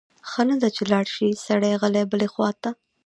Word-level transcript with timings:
ښه 0.29 0.41
نه 0.49 0.55
ده 0.61 0.69
چې 0.75 0.83
لاړ 0.91 1.05
شی 1.15 1.29
سړی 1.45 1.71
غلی 1.81 2.03
بلې 2.11 2.27
خواته؟ 2.33 2.69